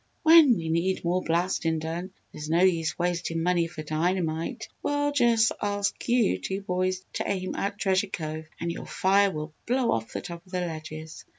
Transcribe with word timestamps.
"When 0.23 0.55
we 0.57 0.69
need 0.69 1.03
more 1.05 1.21
blastin' 1.23 1.77
done 1.77 2.09
there's 2.31 2.49
no 2.49 2.63
use 2.63 2.97
wastin' 2.97 3.43
money 3.43 3.67
for 3.67 3.83
dynamite 3.83 4.67
we'll 4.81 5.11
jus' 5.11 5.51
ask 5.61 6.09
you 6.09 6.39
two 6.39 6.61
boys 6.63 7.05
to 7.13 7.29
aim 7.29 7.53
at 7.53 7.77
Treasure 7.77 8.07
Cove 8.07 8.45
and 8.59 8.71
your 8.71 8.87
fire 8.87 9.29
will 9.29 9.53
blow 9.67 9.91
off 9.91 10.11
the 10.11 10.21
top 10.21 10.43
of 10.43 10.51
the 10.53 10.61
ledges!" 10.61 11.23